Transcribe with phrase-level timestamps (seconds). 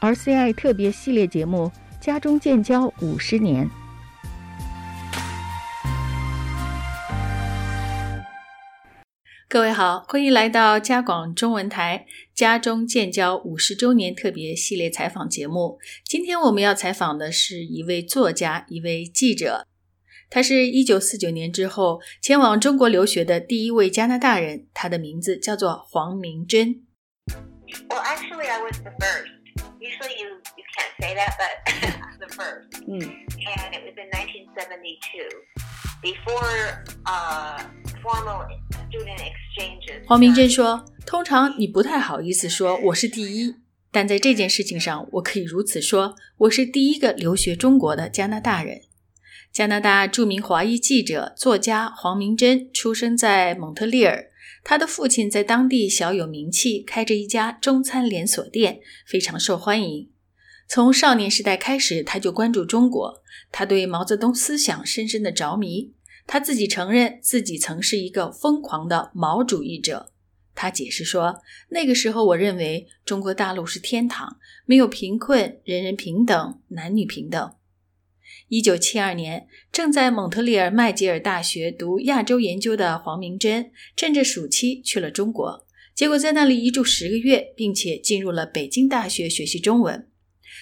[0.00, 1.72] RCI 特别系列节目
[2.04, 3.66] 《家中建交五十年》。
[9.48, 15.80] 各位好，欢迎来到加广中文台《家中建交五十周年特别系列采访节目》。
[16.04, 19.66] 今天我们要采访的是一位作家，一位记者。
[20.30, 26.84] 他是一九四九年之后前往中国留学的第一位加拿大人，他的名字叫做黄明珍。
[27.88, 29.37] Well, actually, I was the first.
[29.80, 32.82] Usually, you you can't say that, but I'm the first.
[32.86, 33.02] Mm.
[33.02, 35.28] And it was in 1972,
[36.02, 37.62] before uh,
[38.02, 38.44] formal
[38.88, 40.04] student exchanges.
[40.06, 43.54] 黄明珍说：“通常你不太好意思说我是第一，
[43.92, 48.82] 但在这件事情上，我可以如此说：我是第一个留学中国的加拿大人。”
[49.50, 54.27] 加拿大著名华裔记者、作家黄明珍出生在蒙特利尔。
[54.70, 60.10] 他的父亲在当地小有名气，开着一家中餐连锁店，非常受欢迎。
[60.68, 65.94] 从少年时代开始，他就关注中国，他对毛泽东思想深深的着迷。
[66.26, 70.12] 他自己承认自己曾是一个疯狂的毛主义者。
[70.54, 77.52] 他解释说：“那个时候，我认为中国大陆是天堂，没有贫困，人人平等，男女平等。”
[78.48, 90.08] 一九七二年，正在蒙特利尔麦吉尔大学读亚洲研究的黄明珍，趁着暑期去了中国，结果在那里一住十个月，并且进入了北京大学学习中文。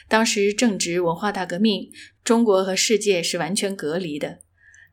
[0.09, 1.91] 当时正值文化大革命，
[2.25, 4.41] 中国和世界是完全隔离的，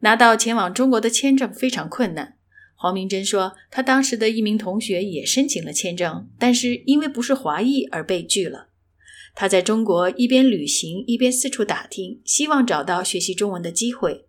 [0.02, 2.35] 拿到前往中国的签证非常困难。
[2.75, 8.69] 黄明珍说，他当时的一名同学也申请了签证，但是因为不是华裔而被拒了。
[9.36, 14.25] 他在中国一边旅行一边四处打听，希望找到学习中文的机会，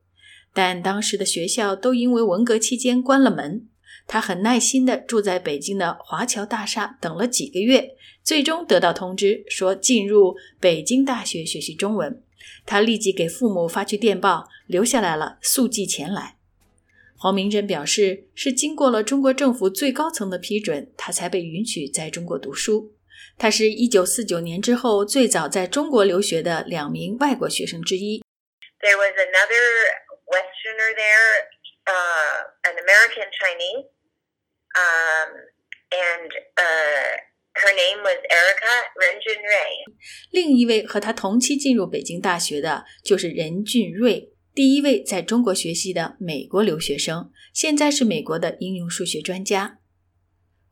[0.52, 3.68] 但当时的学校都因为文革期间关了门。
[4.06, 12.22] 他很耐心地住在北京的华侨大厦等了几个月，最终得到通知说进入北京大学学习中文。
[12.66, 16.36] 他立即给父母发去电报，留下来了，速寄前来。
[17.16, 22.93] 黄明珍表示，是经过了中国政府最高层的批准，他才被允许在中国读书。
[23.36, 28.22] 他是一九四九年之后最早在中国留学的两名外国学生之一。
[28.80, 29.64] There was another
[30.26, 31.48] Westerner there,
[31.86, 33.86] uh, an American Chinese,
[34.74, 35.30] um,
[35.90, 37.18] and uh,
[37.54, 39.84] her name was Erica Renjun Ray.
[40.30, 49.78] 另一位和他同期进入北京大学的就是任俊瑞，第一位在中国学习的美国留学生，现在是美国的应用数学专家。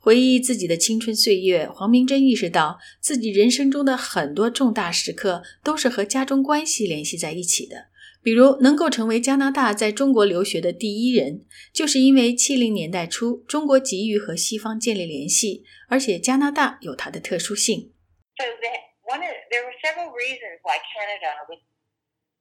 [0.03, 7.87] 回忆自己的青春岁月，黄明珍意识到自己人生中的很多重大时刻都是和家中关系联系在一起的。
[8.21, 17.95] 比如，能够成为加拿大在中国留学的第一人，就是因为七零年代初中国急于和西方建立联系，而且加拿大有它的特殊性。
[18.39, 21.63] So that one of, there were several reasons why Canada was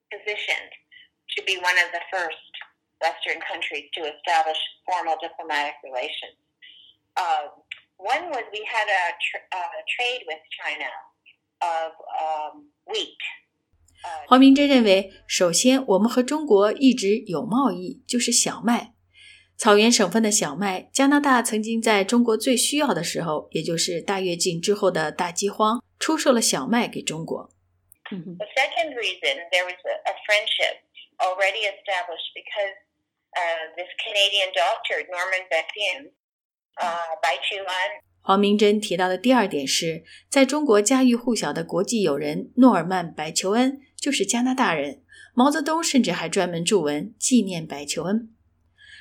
[0.09, 0.73] positioned
[1.37, 2.41] to be one of the first
[2.97, 4.57] Western countries to establish
[4.89, 6.40] formal diplomatic relations.
[7.15, 7.49] Uh,
[7.97, 10.89] one was we had a tr- uh, trade with China
[11.59, 13.17] of um, wheat.
[14.03, 18.93] Uh, 黄明珍认为，首先我们和中国一直有贸易，就是小麦。
[19.57, 27.51] 草原省份的小麦，加拿大曾经在中国最需要的时候，也就是大跃进之后的大饥荒，出售了小麦给中国。
[28.09, 30.81] second reason there was a, a friendship
[31.19, 32.73] already established because
[33.37, 36.11] uh, this Canadian doctor Norman Bethune,
[36.77, 45.01] uh, Bai Chu An, 黄明珍提到的第二点是，在中国家喻户晓的国际友人诺尔曼·白求恩就是加拿大人，
[45.33, 48.33] 毛泽东甚至还专门著文纪念白求恩。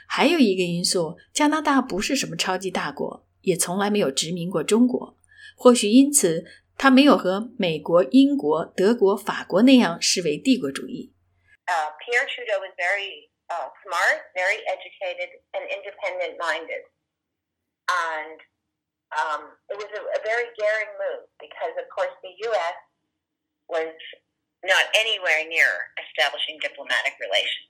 [0.09, 5.17] 还有一个因素，加拿大不是什么超级大国，也从来没有殖民过中国，
[5.55, 6.45] 或许因此，
[6.77, 11.13] 他没有和美国、英国、德国、法国那样视为帝国主义。
[11.67, 16.83] uh, Pierre Trudeau was very uh, smart, very educated, and independent minded.
[17.91, 18.39] And
[19.19, 22.77] um, it was a, a very daring move because, of course, the U.S.
[23.67, 23.91] was
[24.63, 25.67] not anywhere near
[25.99, 27.67] establishing diplomatic relations.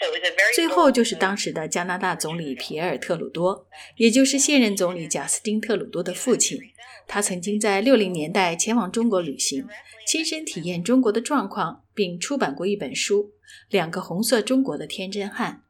[0.00, 6.58] So it was a very 最后就是当时的加拿大总理皮埃尔·特鲁多，也就是现任总理贾斯汀·特鲁多的父亲。
[7.06, 9.68] 他曾经在六零年代前往中国旅行，
[10.06, 13.24] 亲身体验中国的状况，并出版过一本书
[13.68, 15.62] 《两个红色中国的天真汉》。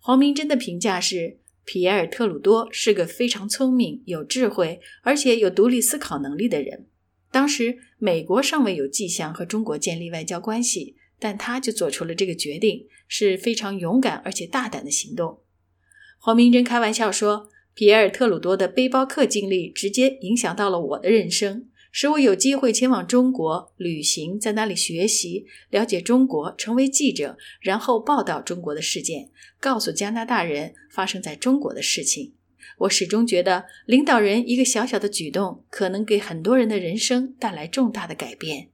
[0.00, 1.40] 黄明珍的评价是，
[1.70, 6.86] 皮埃尔·特鲁多是个非常聪明、有智慧，而且有独立思考能力的人。
[7.30, 15.40] 当时美国尚未有迹象和中国建立外交关系，但他就做出了这个决定，是非常勇敢而且大胆的行动。
[16.18, 32.34] 黄明珍开玩笑说：“皮埃尔·特鲁多的背包客经历直接影响到了我的人生，使我有机会前往中国旅行，在那里学习、了解中国，成为记者，然后报道中国的事件，告诉加拿大人发生在中国的事情。
[32.78, 38.68] 我始终觉得，领导人一个小小的举动，可能给很多人的人生带来重大的改变。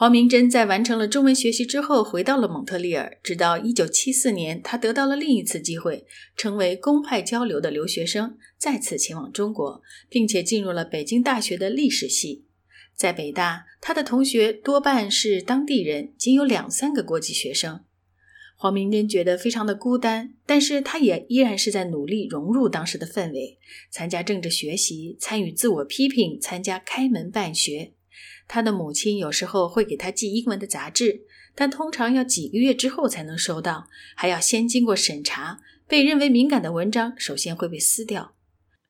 [0.00, 3.18] 黄明珍在完成了中文学习之后，回到了蒙特利尔。
[3.22, 12.46] 直到1974年，他得到了另一次机会，成为公派交流的留学生，再次前往中国，并且进入了北京大学的历史系。
[12.96, 17.80] 在北大，他的同学多半是当地人，仅有两三个国际学生。
[18.56, 23.58] 黄明珍觉得非常的孤单，但是他也依然是在努力融入当时的氛围，
[23.90, 27.92] 参加政治学习，参与自我批评，参加开门办学。
[28.49, 31.25] 他的母亲有时候会给他寄英文的杂志，
[31.55, 35.59] 但通常要几个月之后才能收到，还要先经过审查。
[35.87, 38.33] 被认为敏感的文章首先会被撕掉。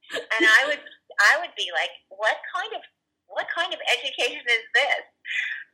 [0.10, 0.80] And I would,
[1.18, 2.82] I would be like, what kind of,
[3.28, 5.04] what kind of education is this?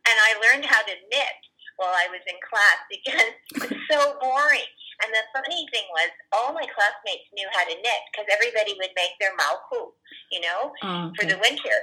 [0.10, 1.38] And I learned how to knit
[1.78, 4.66] while I was in class because it's so boring.
[5.06, 8.94] And the funny thing was, all my classmates knew how to knit because everybody would
[8.98, 9.94] make their maoku,
[10.33, 10.74] you know,
[11.13, 11.78] for the winter.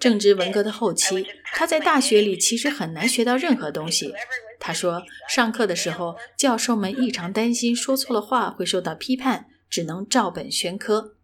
[0.00, 4.12] 政治文革的后期，他在大学里其实很难学到任何东西。
[4.58, 11.16] 他说，上课的时候，教授们异常担心说错了话会受到批判，只能照本宣科。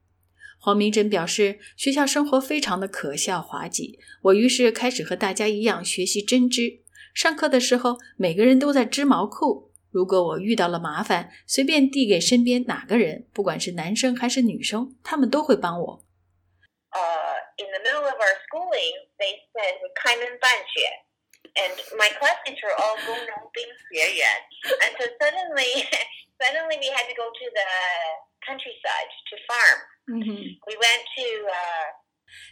[0.58, 3.98] 黄明珍表示，学校生活非常的可笑滑稽。
[4.22, 6.82] 我于是开始和大家一样学习针织。
[7.12, 9.72] 上课的时候，每个人都在织毛裤。
[9.90, 16.04] 如果我遇到了麻烦，随便递给身边哪个人，不管是男生还是女生，他们都会帮我。
[17.61, 21.05] uh, in the middle of our schooling, they said 开门办学.
[21.53, 24.27] And my classmates were all 工农兵学员.
[24.81, 25.85] And so suddenly,
[26.37, 27.67] suddenly we had to go to the
[28.45, 29.79] countryside to farm.
[30.07, 30.57] Mm-hmm.
[30.65, 31.87] We went to uh,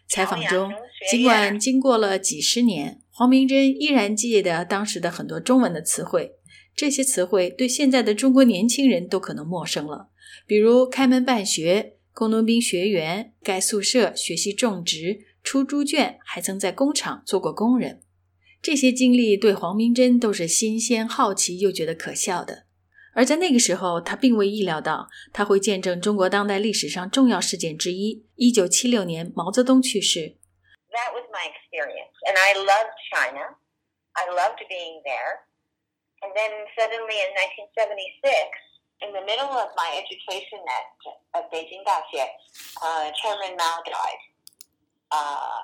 [0.08, 0.74] 采访中，
[1.10, 6.38] 尽管经过了几十年，黄明珍依然记得当时的很多中文的词汇。
[6.76, 10.10] 这些词汇对现在的中国年轻人都可能陌生了，
[10.48, 11.98] 比如开门办学。
[12.12, 18.03] ”工农兵学员盖宿舍、学习种植、出猪圈，还曾在工厂做过工人。
[18.61, 22.67] 这些经历对黄明珍都是新鲜、好奇又觉得可笑的。
[23.15, 30.37] 而在那个时候，他并未意料到他会见证中国当代历史上重要事件之一——一九七六年毛泽东去世。
[30.91, 33.57] That was my experience, and I loved China.
[34.12, 35.47] I loved being there.
[36.21, 38.70] And then suddenly in 1976.
[39.02, 40.88] in the middle of my education at,
[41.38, 42.24] at Beijing Daxie,
[42.82, 44.22] uh, Chairman Mao died.
[45.12, 45.62] Uh,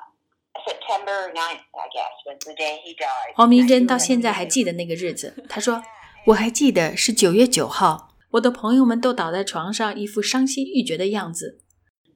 [0.67, 3.33] September 9th, I guess, was the day he died.
[3.35, 5.45] 黄明珍到现在还记得那个日子。
[5.49, 11.63] 他说：“我还记得是九月九号，我的朋友们都倒在床上，一副伤心欲绝的样子。”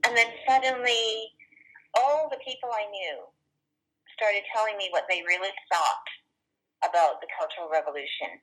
[0.04, 1.31] And then suddenly,
[1.94, 3.31] all the people I knew
[4.19, 6.06] started telling me what they really thought
[6.81, 8.42] about the Cultural Revolution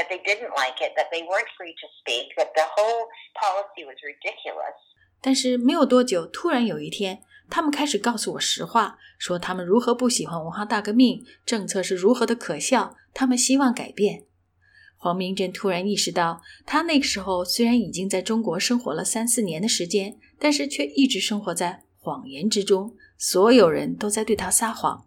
[0.00, 3.84] That they didn't like it, that they weren't free to speak, that the whole policy
[3.84, 4.74] was ridiculous.
[5.20, 14.24] 但是没有多久，突然有一天，他们开始告诉我实话，说他们如何不喜欢文化大革命，政策是如何的可笑，他们希望改变。
[14.96, 25.04] 黄明珍突然意识到，他那个时候虽然已经在中国生活了三四年的时间，但是却一直生活在谎言之中，所有人都在对他撒谎，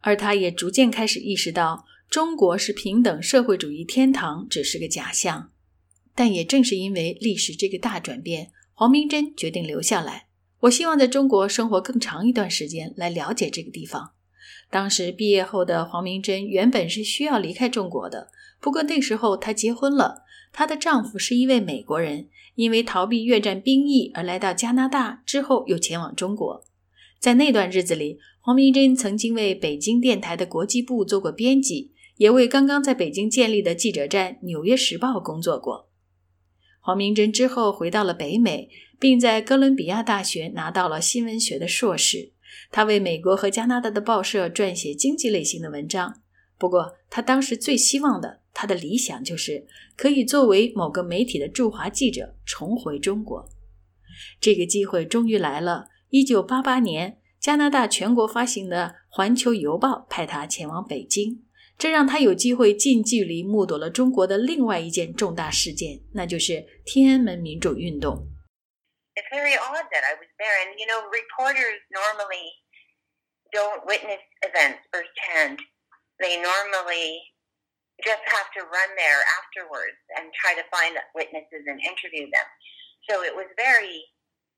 [0.00, 1.86] 而他也逐渐开始意识到。
[2.10, 5.52] 中国是平等社会主义天堂，只是个假象。
[6.12, 10.26] 但也正是因为历史这个大转变，黄明珍决定留下来。
[10.62, 14.10] 我希望在中国生活更长一段时间，来了解这个地方。
[14.68, 26.64] 当时毕业后的黄明珍原本是需要离开中国的，不过那时候她结婚了，她的丈夫是一位美国人，因为逃避越战兵役而来到加拿大，之后又前往中国。
[27.20, 31.92] 在那段日子里，黄明珍曾经为北京电台的国际部做过编辑。
[32.20, 35.88] 也为刚刚在北京建立的记者站《纽约时报》工作过。
[36.78, 42.32] 黄明珍之后回到了北美，并在哥伦比亚大学拿到了新闻学的硕士。
[42.70, 46.20] 他为美国和加拿大的报社撰写经济类型的文章。
[46.58, 53.48] 不过，他当时最希望的，他的理想就是可以作为某个媒体的驻华记者重回中国。
[54.38, 55.88] 这个机会终于来了。
[56.10, 61.44] 一九八八年，加拿大全国发行的《环球邮报》派他前往北京。
[61.79, 68.27] 这让他有机会近距离目睹了中国的另外一件重大事件，那就是天安门民主运动。
[69.15, 72.51] It's very odd that I was there, and you know, reporters normally
[73.51, 75.59] don't witness events firsthand.
[76.19, 77.31] They normally
[78.03, 82.47] just have to run there afterwards and try to find witnesses and interview them.
[83.09, 84.03] So it was very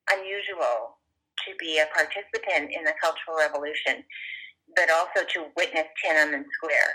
[0.09, 0.97] unusual
[1.45, 4.05] to be a participant in the Cultural Revolution,
[4.75, 6.93] but also to witness Tiananmen Square.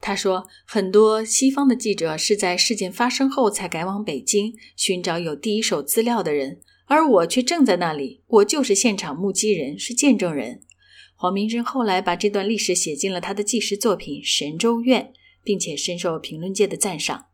[0.00, 10.62] 他说，很多西方的记者是在事件发生后才赶往北京寻找有第一手资料的人，而我却正在那里，我就是现场目击人，是见证人。
[11.14, 15.12] 黄明珍后来把这段历史写进了他的纪实作品《神州院》，
[15.42, 17.26] 并且深受评论界的赞赏。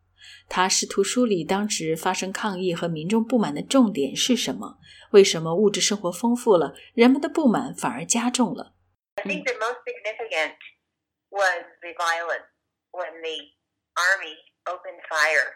[0.48, 4.78] 他试图梳理当时发生抗议和民众不满的重点是什么？
[5.12, 8.74] 为什么物质生活丰富了，人们的不满反而加重了
[9.16, 10.56] ？I think the most significant
[11.28, 12.48] was the violence
[12.94, 13.36] when the
[13.98, 14.34] army
[14.64, 15.50] opened fire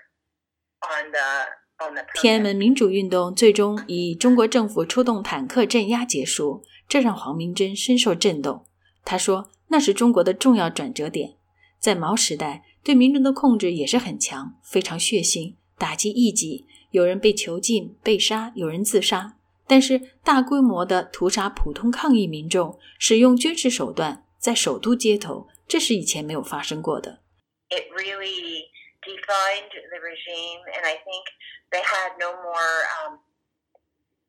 [0.83, 2.05] on the on the.
[2.21, 6.65] 天安门民主运动最终以中国政府出动坦克镇压结束。
[6.89, 8.65] 这让黄明珍深受震动。
[9.05, 11.37] 他说：“那是中国的重要转折点。
[11.79, 19.37] 在毛时代，对民众的控制也是很强，非常血腥，打击异己，有人被囚禁、被杀，有人自杀。
[19.67, 27.21] 但是，大规模的屠杀普通抗议民众，使用军事手段，在首都街头，这是以前没有发生过的。”
[27.70, 28.70] It really
[29.02, 31.24] defined the regime, and I think
[31.72, 33.20] they had no more um.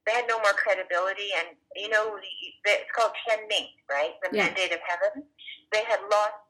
[0.05, 1.33] they had no more credibility.
[1.33, 4.13] And, you know, it's called Tian Ming, right?
[4.21, 4.45] The yeah.
[4.45, 5.25] mandate of heaven.
[5.73, 6.45] They had lost,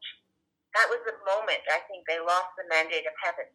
[0.74, 3.46] that was the moment, I think, they lost the mandate of heaven.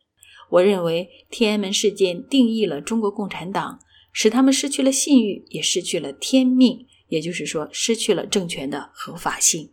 [0.49, 3.79] 我认为天安门事件定义了中国共产党，
[4.13, 9.72] 使他们失去了信誉，也失去了天命，也就是说，失去了政权的合法性。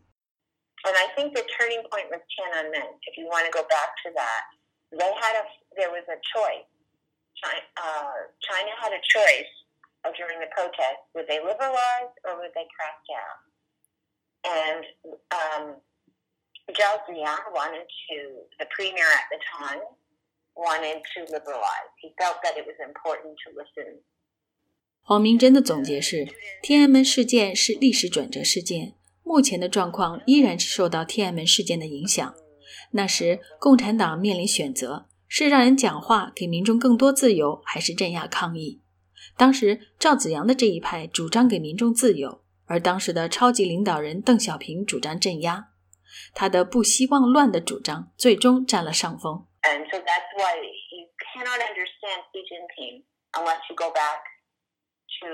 [0.85, 2.95] And I think the turning point was Tiananmen.
[3.09, 4.43] If you want to go back to that,
[4.93, 5.45] they had a
[5.75, 6.69] there was a choice.
[7.37, 9.51] China, uh, China had a choice
[10.15, 13.37] during the protest would they liberalize or would they crack down?
[14.47, 14.83] And
[15.35, 15.65] um,
[16.71, 18.17] Zhao Ziyan wanted to,
[18.61, 19.83] the premier at the time,
[20.55, 21.91] wanted to liberalize.
[22.01, 24.03] He felt that it was important to listen.
[25.03, 26.27] 黄明真的总结是：
[26.61, 32.34] 天安门事件是历史转折事件， 目前的状况依然是受到天安门事件的影响。
[32.92, 38.82] 那时，共产党面临选择：是让人讲话，给民众更多自由，还是镇压抗议？
[39.38, 45.70] 当时赵子阳的这一派主张给民众自由，而当时的超级领导人邓小平主张镇压。
[46.34, 49.48] 他的不希望乱的主张最终占了上风。
[49.62, 54.20] And so that's why you cannot understand Xi Jinping unless you go back
[55.20, 55.28] to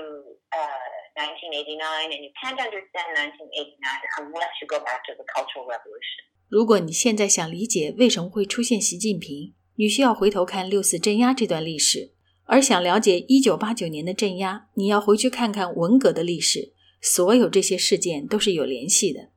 [0.50, 0.82] uh,
[1.14, 3.78] 1989, and you can't understand 1989
[4.18, 6.26] unless you go back to the Cultural Revolution.
[6.48, 12.14] 如果你现在想理解为什么会出现习近平，你需要回头看六四镇压这段历史。
[12.44, 16.72] 而想了解一九八九年的镇压，你要回去看看文革的历史。
[17.00, 19.28] 所有这些事件都是有联系的，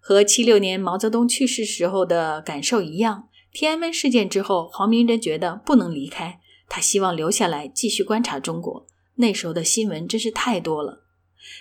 [0.00, 3.28] 和七六年毛泽东去世时候的感受一样。
[3.52, 8.86] 天安门事件之后，黄明真觉得不能离开，他希望留下来继续观察中国。
[9.16, 11.04] 那时候的新闻真是太多了。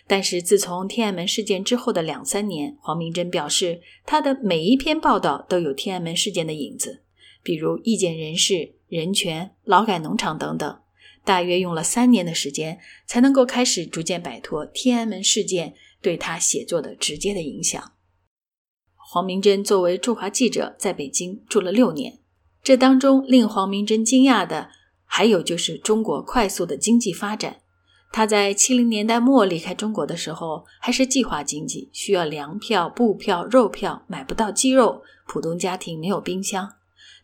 [0.08, 7.04] 但是自从天安门事件之后的两三年，黄明真表示，他的每一篇报道都有天安门事件的影子，
[7.44, 8.76] 比如意见人士。
[8.88, 10.80] 人权、劳改农场等等，
[11.26, 17.94] 大约用了三年的时间，才能够开始逐渐摆脱天安门事件对他写作的直接的影响。
[18.96, 22.20] 黄明真作为驻华记者在北京住了六年，
[22.62, 24.70] 这当中令黄明真惊讶的
[25.06, 27.58] 还有就是中国快速的经济发展。
[28.12, 36.74] 他在七零年代末离开中国的时候，还是计划经济，需要粮票、布票、肉票，买不到鸡肉，普通家庭没有冰箱。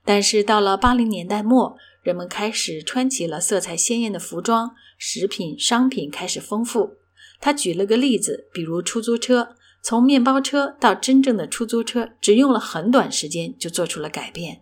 [0.04, 6.98] 但是到了八零年代末，人们开始穿起了色彩鲜艳的服装，食品商品开始丰富。
[7.40, 14.62] 他举了个例子，比如出租车，从面包车到真正的出租车，只用了很短时间就做出了改变。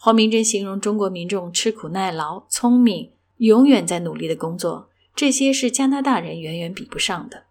[0.00, 7.46] 黄明真形容中国民众吃苦耐劳、聪明，永远在努力的工作，这些是加拿大人远远比不上的。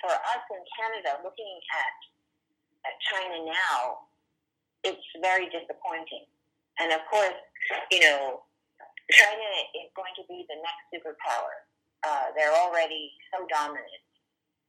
[0.00, 1.60] For us in Canada, looking
[2.84, 4.08] at China now,
[4.82, 6.26] it's very disappointing.
[6.76, 7.34] And of course,
[7.90, 8.44] you know,
[9.10, 11.66] China is going to be the next superpower.
[12.04, 14.04] Uh, they're already so dominant,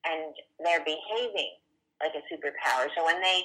[0.03, 1.59] and they're behaving
[2.01, 2.89] like a superpower.
[2.95, 3.43] So when they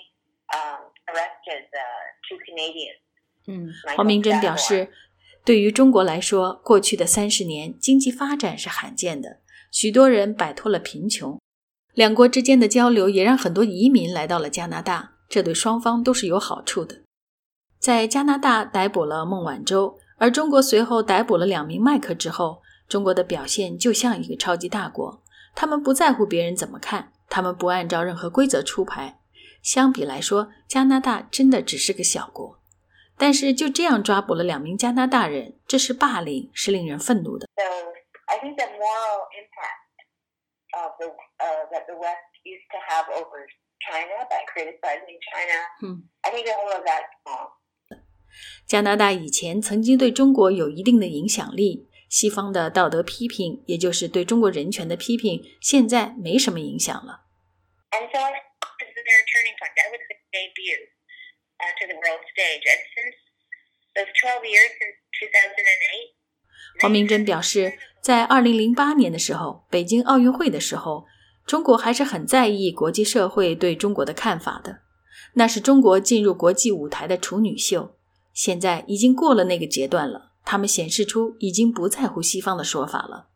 [0.55, 1.87] um, arrested the
[2.31, 3.03] two Canadians,
[3.52, 4.90] 嗯，黄明真表示，
[5.44, 9.40] 对于中国来说，过去的三十年经济发展是罕见的，
[9.72, 11.42] 许多人摆脱了贫穷，
[11.96, 17.00] 两国之间的交流也让很多移民来到了加拿大，这对双方都是有好处的。
[17.80, 25.24] 在加拿大逮捕了孟晚舟，而中国随后逮捕了两名麦克之后，中国的表现就像一个超级大国。
[25.56, 29.20] 他们不在乎别人怎么看，他们不按照任何规则出牌。
[29.64, 32.59] 相比来说，加拿大真的只是个小国。
[33.20, 37.48] 但是就这样抓捕了两名加拿大人，这是霸凌，是令人愤怒的。
[37.58, 37.64] So
[38.28, 40.00] I think the moral impact
[40.72, 41.08] of the
[41.44, 43.46] uh, that the West used to have over
[43.84, 45.60] China by criticizing China.
[45.84, 47.52] 嗯，I think all of that's wrong.
[48.66, 57.26] 加拿大以前曾经对中国有一定的影响力，西方的道德批评，也就是对中国人权的批评，现在没什么影响了。
[57.92, 58.46] And so think
[58.80, 59.74] this is their turning point.
[59.76, 60.99] That was the debut
[61.60, 62.64] uh, to the world stage.
[62.66, 63.16] And since
[63.96, 71.06] those 12 years, since 2008, 黄明珍表示，在2008年的时候，北京奥运会的时候，
[71.46, 74.82] 中国还是很在意国际社会对中国的看法的。
[75.36, 77.98] 那是中国进入国际舞台的处女秀，
[78.34, 80.32] 现在已经过了那个阶段了。
[80.46, 83.30] 他们显示出已经不在乎西方的说法了。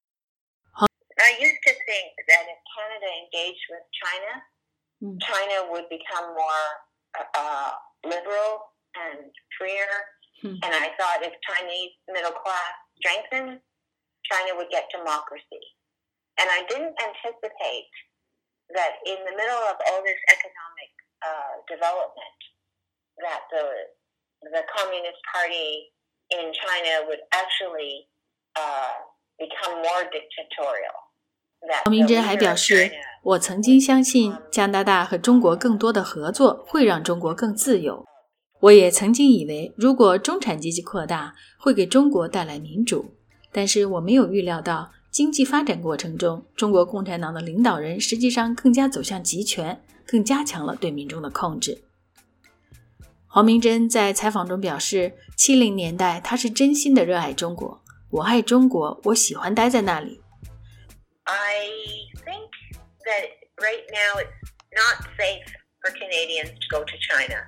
[1.16, 4.42] I used to think that if Canada engaged with China,
[5.04, 5.20] Mm.
[5.20, 6.64] China would become more
[7.16, 7.72] uh,
[8.06, 9.90] liberal and freer.
[10.42, 10.58] Hmm.
[10.64, 13.60] And I thought if Chinese middle class strengthened,
[14.26, 15.64] China would get democracy.
[16.40, 17.94] And I didn't anticipate
[18.74, 20.92] that in the middle of all this economic
[21.22, 22.40] uh, development,
[23.22, 23.66] that the
[24.52, 25.88] the Communist Party
[26.32, 28.08] in China would actually
[28.56, 28.92] uh,
[29.40, 30.98] become more dictatorial.
[31.86, 32.92] 黄明珍还表示
[33.24, 38.06] 我曾经相信加拿大和中国更多的合作会让中国更自由。
[38.60, 43.14] 我也曾经以为，如果中产阶级扩大，会给中国带来民主。
[43.52, 51.84] 但是我没有预料到，经济发展过程中，中国共产党的领导人实际上更加走向集权，更加强了对民众的控制。
[53.28, 60.20] 黄明珍在采访中表示，七零年代他是真心的热爱中国，我爱中国，我喜欢待在那里。
[61.28, 61.70] I
[62.26, 62.50] think
[63.06, 63.26] that
[63.62, 65.46] right now it's not safe
[65.82, 67.44] for Canadians to go to China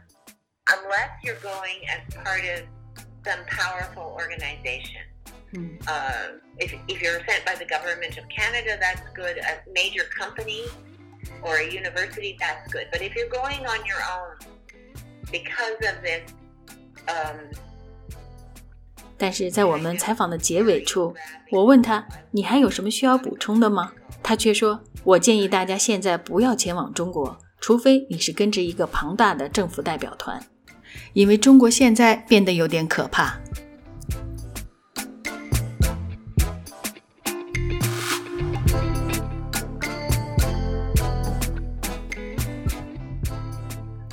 [0.71, 2.63] unless you're going as part of
[3.25, 5.01] some powerful organization.
[5.53, 9.37] 嗯 Uh, if, if you're sent by the government of Canada, that's good.
[9.37, 10.65] A major company
[11.43, 12.87] or a university, that's good.
[12.91, 14.35] But if you're going on your own
[15.31, 16.23] because of this,
[17.07, 17.39] um,
[19.17, 21.13] 但是在我们采访的结尾处，
[21.51, 30.43] 我问他：“你还有什么需要补充的吗？”他却说：“我建议大家现在不要前往中国，除非你是跟着一个庞大的政府代表团，
[31.13, 33.37] 因为中国现在变得有点可怕。”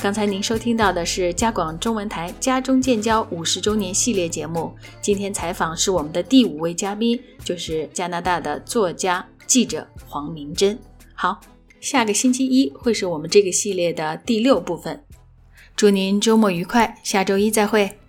[0.03, 4.75] 刚才您收听到的是加广中文台家中建交五十周年系列节目。
[5.01, 10.77] 今天采访是我们的第五位嘉宾，就是加拿大的作家、记者黄明珍。
[11.15, 11.41] 好，
[11.81, 15.05] 下个星期一会是我们这个系列的第六部分。
[15.77, 18.02] 祝您周末愉快，下周一再会。